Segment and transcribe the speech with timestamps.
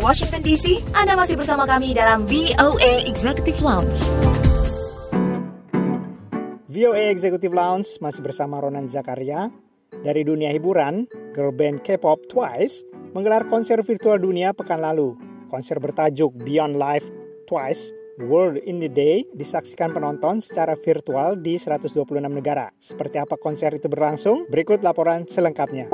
[0.00, 3.92] Washington DC, Anda masih bersama kami dalam VOA Executive Lounge.
[6.72, 9.52] VOA Executive Lounge masih bersama Ronan Zakaria.
[10.00, 11.04] Dari dunia hiburan,
[11.36, 15.20] girl band K-pop Twice menggelar konser virtual dunia pekan lalu.
[15.52, 17.12] Konser bertajuk Beyond Life
[17.44, 17.92] Twice
[18.24, 21.92] World in the Day disaksikan penonton secara virtual di 126
[22.32, 22.72] negara.
[22.80, 24.48] Seperti apa konser itu berlangsung?
[24.48, 25.92] Berikut laporan selengkapnya.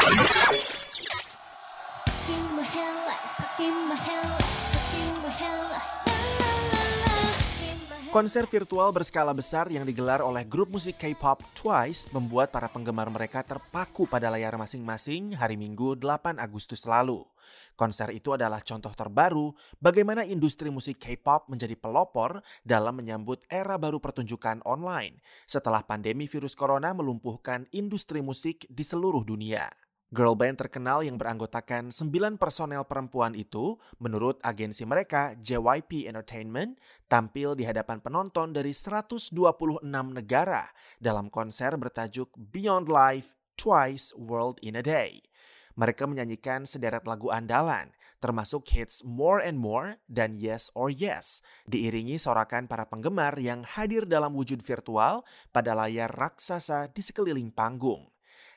[8.16, 13.44] Konser virtual berskala besar yang digelar oleh grup musik K-pop Twice membuat para penggemar mereka
[13.44, 17.28] terpaku pada layar masing-masing hari Minggu 8 Agustus lalu.
[17.76, 24.00] Konser itu adalah contoh terbaru bagaimana industri musik K-pop menjadi pelopor dalam menyambut era baru
[24.00, 29.85] pertunjukan online setelah pandemi virus corona melumpuhkan industri musik di seluruh dunia.
[30.14, 36.78] Girl band terkenal yang beranggotakan 9 personel perempuan itu, menurut agensi mereka JYP Entertainment,
[37.10, 39.34] tampil di hadapan penonton dari 126
[40.14, 40.70] negara
[41.02, 45.26] dalam konser bertajuk Beyond Life Twice World in a Day.
[45.74, 47.90] Mereka menyanyikan sederet lagu andalan,
[48.22, 54.06] termasuk hits More and More dan Yes or Yes, diiringi sorakan para penggemar yang hadir
[54.06, 58.15] dalam wujud virtual pada layar raksasa di sekeliling panggung.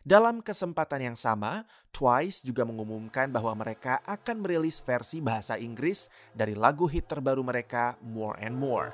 [0.09, 6.57] Dalam kesempatan yang sama, Twice juga mengumumkan bahwa mereka akan merilis versi bahasa Inggris dari
[6.57, 8.89] lagu hit terbaru mereka More and More.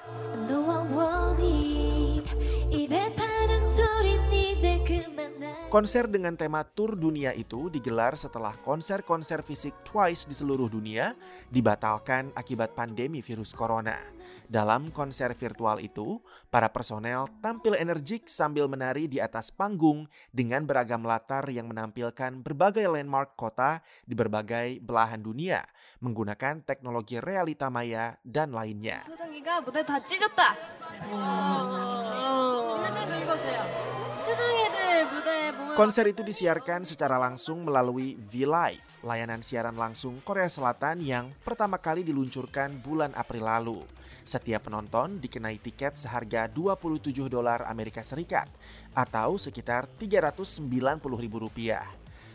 [5.75, 11.11] Konser dengan tema tur dunia itu digelar setelah konser-konser fisik Twice di seluruh dunia
[11.51, 13.99] dibatalkan akibat pandemi virus corona.
[14.47, 21.03] Dalam konser virtual itu, para personel tampil energik sambil menari di atas panggung dengan beragam
[21.03, 25.59] latar yang menampilkan berbagai landmark kota di berbagai belahan dunia
[25.99, 29.03] menggunakan teknologi realita maya dan lainnya.
[35.75, 41.99] Konser itu disiarkan secara langsung melalui V-Live, layanan siaran langsung Korea Selatan yang pertama kali
[41.99, 43.79] diluncurkan bulan April lalu.
[44.23, 48.47] Setiap penonton dikenai tiket seharga 27 dolar Amerika Serikat
[48.95, 50.63] atau sekitar 390
[51.19, 51.83] ribu rupiah.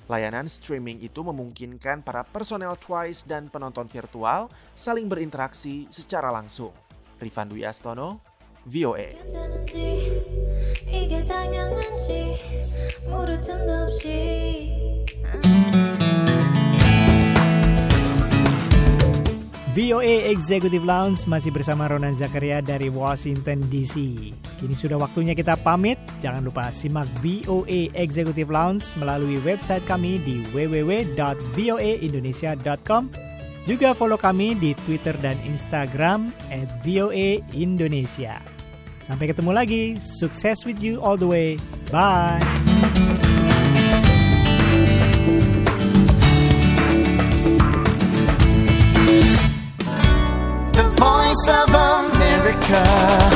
[0.04, 6.76] Layanan streaming itu memungkinkan para personel Twice dan penonton virtual saling berinteraksi secara langsung.
[7.16, 8.20] Rifan Dwi Astono,
[8.68, 9.16] VOA.
[19.70, 23.94] VOA Executive Lounge masih bersama Ronan Zakaria dari Washington DC.
[24.58, 25.94] Kini sudah waktunya kita pamit.
[26.18, 33.29] Jangan lupa simak VOA Executive Lounge melalui website kami di www.voaindonesia.com.
[33.68, 38.40] Juga follow kami di Twitter dan Instagram at VOA Indonesia.
[39.04, 39.84] Sampai ketemu lagi.
[39.98, 41.58] Sukses with you all the way.
[41.90, 42.38] Bye.
[50.72, 53.29] The voice of America.